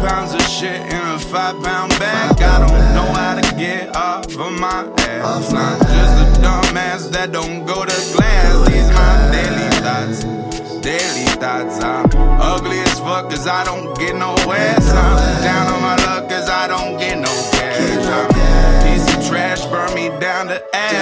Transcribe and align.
pounds 0.00 0.34
of 0.34 0.42
shit 0.42 0.80
in 0.80 0.92
a 0.92 1.18
five 1.18 1.62
pound 1.62 1.90
bag. 1.98 2.40
I 2.40 2.58
don't 2.66 2.89
off 3.94 4.26
of 4.26 4.52
my 4.60 4.88
ass. 4.98 5.52
Not 5.52 5.78
just 5.80 6.38
a 6.38 6.40
dumbass 6.42 7.10
that 7.12 7.32
don't 7.32 7.64
go 7.66 7.84
to 7.84 7.98
class. 8.14 8.68
These 8.68 8.90
my 8.90 9.30
daily 9.32 9.70
thoughts, 9.84 10.24
daily 10.82 11.26
thoughts. 11.40 11.82
I'm 11.82 12.06
ugly 12.40 12.78
as 12.80 13.00
fuck 13.00 13.30
cause 13.30 13.46
I 13.46 13.64
don't 13.64 13.96
get 13.98 14.16
no 14.16 14.34
ass. 14.52 14.90
I'm 14.90 15.49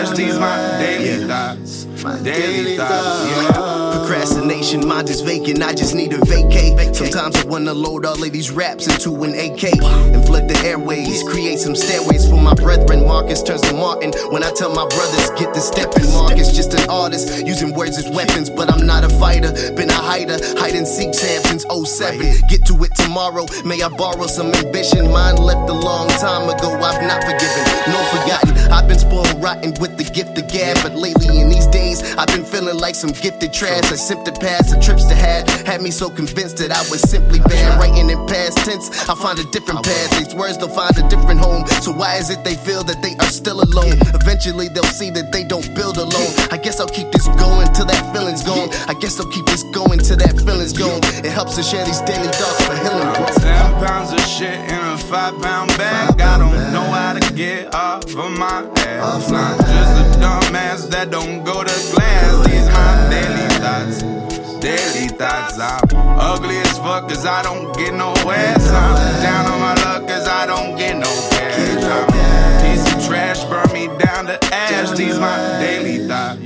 to. 0.07 0.15
These 0.15 0.38
my 0.38 0.57
daily 0.79 1.27
thoughts, 1.27 1.87
My 2.02 2.19
daily 2.23 2.77
thoughts. 2.77 3.30
Yeah. 3.30 3.93
Procrastination, 3.98 4.87
mind 4.87 5.09
is 5.11 5.21
vacant, 5.21 5.62
I 5.62 5.74
just 5.74 5.95
need 5.95 6.12
a 6.12 6.24
vacate. 6.24 6.95
Sometimes 6.95 7.37
I 7.37 7.45
wanna 7.47 7.74
load 7.74 8.05
all 8.05 8.23
of 8.23 8.33
these 8.33 8.51
raps 8.51 8.87
into 8.87 9.23
an 9.23 9.34
AK 9.34 9.73
and 10.15 10.27
flood 10.27 10.48
the 10.48 10.59
airways. 10.66 11.23
Create 11.24 11.59
some 11.59 11.74
stairways 11.77 12.29
for 12.29 12.41
my 12.41 12.55
brethren. 12.55 13.07
Marcus 13.07 13.43
turns 13.43 13.62
to 13.62 13.74
Martin 13.74 14.12
when 14.30 14.43
I 14.43 14.51
tell 14.52 14.71
my 14.74 14.87
brothers, 14.88 15.30
get 15.38 15.55
the 15.55 15.61
stepping. 15.61 16.10
Marcus 16.12 16.52
just 16.52 16.74
an 16.74 16.88
artist, 16.91 17.46
using 17.46 17.74
words 17.74 17.99
as 17.99 18.09
weapons, 18.10 18.51
but 18.51 18.73
I'm 18.73 18.87
not 18.87 19.05
a 19.05 19.09
fighter. 19.09 19.52
Been 19.77 19.90
a 19.90 19.95
hider, 19.95 20.38
hide 20.59 20.74
and 20.74 20.87
seek 20.87 21.12
champ 21.12 21.46
since 21.46 21.65
07. 21.71 22.18
Get 22.49 22.66
to 22.66 22.74
it 22.85 22.95
tomorrow, 22.96 23.46
may 23.65 23.83
I 23.83 23.88
borrow 23.88 24.27
some 24.27 24.52
ambition. 24.55 25.10
Mine 25.10 25.37
left 25.37 25.68
a 25.71 25.73
long 25.73 26.09
time 26.18 26.49
ago, 26.49 26.74
I've 26.83 27.02
not 27.02 27.23
forgiven, 27.23 27.65
no 27.88 27.99
forgotten. 28.10 28.73
I've 28.73 28.88
been 28.88 28.99
spoiled 28.99 29.43
rotten 29.43 29.74
with 29.80 29.87
the 29.96 30.04
gift 30.04 30.36
of 30.38 30.48
gab, 30.48 30.76
but 30.82 30.94
lately 30.94 31.40
in 31.40 31.48
these 31.48 31.66
days, 31.68 32.02
I've 32.16 32.28
been 32.28 32.44
feeling 32.44 32.76
like 32.78 32.94
some 32.94 33.10
gifted 33.10 33.52
trash. 33.52 33.84
I 33.90 33.96
simped 33.96 34.40
past 34.40 34.74
the 34.74 34.80
trips 34.80 35.04
to 35.04 35.14
had 35.14 35.48
had 35.66 35.82
me 35.82 35.90
so 35.90 36.10
convinced 36.10 36.58
that 36.58 36.70
I 36.72 36.80
was 36.90 37.00
simply 37.00 37.40
bad. 37.40 37.78
Writing 37.78 38.10
in 38.10 38.18
past 38.26 38.59
tense, 38.64 39.09
I 39.09 39.14
find 39.14 39.38
a 39.38 39.44
different 39.50 39.84
path. 39.84 40.10
These 40.18 40.34
words 40.34 40.59
they'll 40.59 40.68
find 40.68 40.96
a 40.98 41.06
different 41.09 41.40
home. 41.40 41.66
So 41.82 41.92
why 41.92 42.16
is 42.16 42.30
it 42.30 42.44
they 42.44 42.54
feel 42.54 42.82
that 42.84 43.00
they 43.02 43.14
are 43.18 43.30
still 43.30 43.62
alone? 43.62 43.96
Eventually 44.14 44.68
they'll 44.68 44.94
see 44.98 45.10
that 45.10 45.32
they 45.32 45.44
don't 45.44 45.68
build 45.74 45.96
alone. 45.96 46.32
I 46.50 46.59
guess 46.59 46.80
I'll 46.80 46.88
keep 46.88 47.10
this 47.12 47.28
going 47.40 47.72
till 47.72 47.86
that 47.86 48.02
feeling's 48.14 48.42
gone. 48.44 48.68
I 48.88 48.94
guess 49.00 49.20
I'll 49.20 49.30
keep 49.30 49.46
this 49.46 49.62
going 49.74 49.98
till 49.98 50.16
that 50.16 50.34
feeling's 50.40 50.72
gone. 50.72 51.00
It 51.24 51.32
helps 51.32 51.56
to 51.56 51.62
share 51.62 51.84
these 51.84 52.00
daily 52.02 52.28
thoughts 52.28 52.60
for 52.66 52.76
healing. 52.76 53.12
Ten 53.38 53.72
pounds 53.84 54.12
of 54.12 54.20
shit 54.26 54.59
in 54.70 54.80
a 54.80 54.96
five 54.98 55.40
pound 55.40 55.70
bag. 55.76 56.20
I 56.20 56.38
don't 56.38 56.72
know 56.72 56.84
how 56.84 57.14
to 57.14 57.27
get 57.38 57.72
off 57.72 58.04
of 58.16 58.32
my 58.36 58.68
ass. 58.78 59.30
Not 59.30 59.58
just 59.58 59.94
a 60.02 60.18
dumbass 60.18 60.90
that 60.90 61.12
don't 61.12 61.44
go 61.44 61.62
to 61.62 61.76
class. 61.94 62.34
These 62.46 62.66
my 62.66 62.92
daily 63.14 63.48
thoughts, 63.62 64.58
daily 64.58 65.08
thoughts. 65.16 65.56
I'm 65.56 66.19
ugly 66.19 66.59
as 66.59 66.78
fuck 66.78 67.09
cause 67.09 67.25
I 67.25 67.44
don't 67.44 67.72
get 67.76 67.94
no 67.94 68.10
ass. 68.26 68.69
I'm 68.69 69.22
down 69.22 69.47
on 69.53 69.60
my 69.60 69.75
luck 69.84 70.09
cause 70.09 70.26
I 70.26 70.47
don't 70.47 70.76
get 70.76 70.97
no 70.97 71.12
cash. 71.31 71.84
I'm 71.84 72.59
piece 72.60 72.92
of 72.92 73.06
trash, 73.06 73.44
burn 73.44 73.72
me 73.72 73.86
down 74.03 74.26
to 74.26 74.36
ash. 74.53 74.91
These 74.98 75.20
my 75.20 75.36
daily 75.60 76.09
thoughts, 76.09 76.41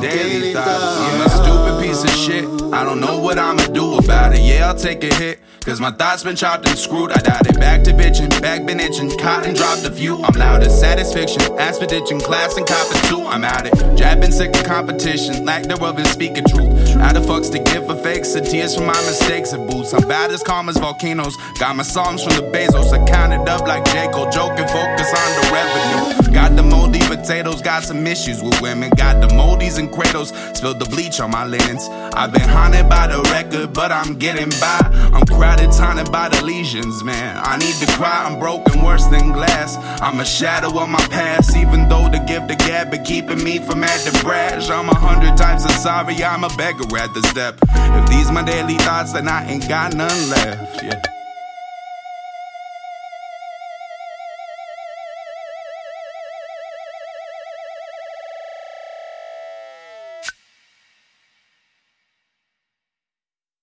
daily 0.00 0.52
thoughts. 0.52 0.98
I'm 1.06 1.26
a 1.26 1.30
stupid 1.30 1.80
piece 1.80 2.02
of 2.02 2.10
shit. 2.10 2.44
I 2.74 2.82
don't 2.82 2.98
know 2.98 3.20
what 3.20 3.38
I'ma 3.38 3.66
do 3.68 3.98
about 3.98 4.34
it. 4.34 4.40
Yeah, 4.40 4.66
I'll 4.66 4.74
take 4.74 5.04
a 5.04 5.14
hit. 5.14 5.43
Cause 5.64 5.80
my 5.80 5.90
thoughts 5.90 6.22
been 6.22 6.36
chopped 6.36 6.68
and 6.68 6.78
screwed. 6.78 7.10
I 7.10 7.16
died 7.20 7.46
it 7.46 7.58
back 7.58 7.84
to 7.84 7.92
bitching, 7.92 8.28
back 8.42 8.66
been 8.66 8.80
itching. 8.80 9.08
Cotton 9.18 9.54
dropped 9.54 9.82
a 9.86 9.90
few. 9.90 10.22
I'm 10.22 10.34
loud 10.34 10.62
as 10.62 10.78
satisfaction. 10.78 11.40
Aspedition, 11.58 12.20
class 12.20 12.58
and 12.58 12.66
copper 12.66 12.98
too. 13.08 13.22
I'm 13.22 13.44
at 13.44 13.66
it. 13.66 13.96
Jabbing 13.96 14.30
sick 14.30 14.54
of 14.54 14.64
competition. 14.64 15.46
Lack 15.46 15.62
thereof 15.62 15.96
and 15.96 16.06
speaking 16.06 16.44
truth. 16.44 16.96
Out 16.96 17.16
of 17.16 17.24
fucks 17.24 17.50
to 17.52 17.58
give 17.60 17.86
for 17.86 17.96
fakes 17.96 18.34
and 18.34 18.46
tears 18.46 18.76
for 18.76 18.82
my 18.82 19.00
mistakes 19.06 19.54
and 19.54 19.66
boots. 19.66 19.94
I'm 19.94 20.06
bad 20.06 20.30
as 20.32 20.42
calm 20.42 20.68
as 20.68 20.76
volcanoes. 20.76 21.34
Got 21.58 21.76
my 21.76 21.82
songs 21.82 22.22
from 22.22 22.34
the 22.34 22.42
Bezos. 22.42 22.92
I 22.92 23.02
counted 23.06 23.48
up 23.48 23.66
like 23.66 23.86
J. 23.86 24.08
Cole. 24.12 24.30
Joking, 24.30 24.68
focus 24.68 25.08
on 25.14 25.40
the 25.40 25.50
revenue. 25.50 26.23
Got 26.34 26.56
the 26.56 26.64
moldy 26.64 26.98
potatoes, 26.98 27.62
got 27.62 27.84
some 27.84 28.04
issues 28.08 28.42
with 28.42 28.60
women. 28.60 28.90
Got 28.96 29.20
the 29.20 29.28
moldies 29.28 29.78
and 29.78 29.90
cradles. 29.90 30.30
Spilled 30.52 30.80
the 30.80 30.84
bleach 30.86 31.20
on 31.20 31.30
my 31.30 31.44
linens. 31.44 31.88
I've 32.12 32.32
been 32.32 32.48
haunted 32.48 32.88
by 32.88 33.06
the 33.06 33.22
record, 33.30 33.72
but 33.72 33.92
I'm 33.92 34.18
getting 34.18 34.50
by. 34.60 34.80
I'm 35.14 35.24
crowded, 35.26 35.70
taunted 35.70 36.10
by 36.10 36.28
the 36.28 36.44
lesions, 36.44 37.04
man. 37.04 37.40
I 37.40 37.56
need 37.58 37.76
to 37.76 37.86
cry, 37.92 38.26
I'm 38.26 38.40
broken, 38.40 38.82
worse 38.82 39.06
than 39.06 39.30
glass. 39.30 39.76
I'm 40.02 40.18
a 40.18 40.24
shadow 40.24 40.76
of 40.80 40.88
my 40.88 41.06
past, 41.08 41.56
even 41.56 41.88
though 41.88 42.08
the 42.08 42.18
gift 42.18 42.50
of 42.50 42.58
gab 42.58 42.90
been 42.90 43.04
keeping 43.04 43.42
me 43.44 43.60
from 43.60 43.84
at 43.84 44.00
the 44.00 44.18
brash. 44.24 44.70
I'm 44.70 44.88
a 44.88 44.94
hundred 44.94 45.36
times 45.36 45.64
as 45.64 45.82
sorry, 45.82 46.16
I'm 46.24 46.42
a 46.42 46.48
beggar 46.56 46.84
at 46.96 47.14
the 47.14 47.22
step. 47.28 47.58
If 47.62 48.08
these 48.10 48.30
my 48.32 48.42
daily 48.42 48.76
thoughts, 48.78 49.12
then 49.12 49.28
I 49.28 49.46
ain't 49.46 49.68
got 49.68 49.94
none 49.94 50.30
left, 50.30 50.82
yeah. 50.82 51.13